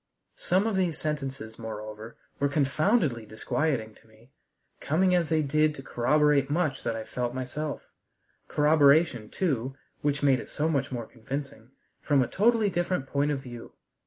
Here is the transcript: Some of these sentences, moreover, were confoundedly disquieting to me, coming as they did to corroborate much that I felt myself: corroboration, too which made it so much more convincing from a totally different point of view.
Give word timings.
Some 0.39 0.65
of 0.65 0.75
these 0.75 0.97
sentences, 0.97 1.59
moreover, 1.59 2.15
were 2.39 2.49
confoundedly 2.49 3.23
disquieting 3.23 3.93
to 3.93 4.07
me, 4.07 4.31
coming 4.79 5.13
as 5.13 5.29
they 5.29 5.43
did 5.43 5.75
to 5.75 5.83
corroborate 5.83 6.49
much 6.49 6.81
that 6.81 6.95
I 6.95 7.03
felt 7.03 7.35
myself: 7.35 7.83
corroboration, 8.47 9.29
too 9.29 9.75
which 10.01 10.23
made 10.23 10.39
it 10.39 10.49
so 10.49 10.67
much 10.67 10.91
more 10.91 11.05
convincing 11.05 11.69
from 12.01 12.23
a 12.23 12.27
totally 12.27 12.71
different 12.71 13.05
point 13.05 13.29
of 13.29 13.41
view. 13.41 13.73